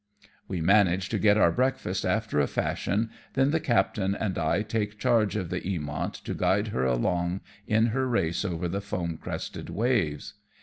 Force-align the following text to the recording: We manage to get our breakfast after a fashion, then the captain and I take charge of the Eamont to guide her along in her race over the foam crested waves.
We 0.47 0.61
manage 0.61 1.09
to 1.09 1.19
get 1.19 1.37
our 1.37 1.51
breakfast 1.51 2.05
after 2.07 2.39
a 2.39 2.47
fashion, 2.47 3.11
then 3.33 3.51
the 3.51 3.59
captain 3.59 4.15
and 4.15 4.35
I 4.35 4.63
take 4.63 4.97
charge 4.97 5.35
of 5.35 5.51
the 5.51 5.61
Eamont 5.61 6.23
to 6.23 6.33
guide 6.33 6.69
her 6.69 6.83
along 6.85 7.41
in 7.67 7.85
her 7.93 8.07
race 8.07 8.43
over 8.43 8.67
the 8.67 8.81
foam 8.81 9.17
crested 9.21 9.69
waves. 9.69 10.33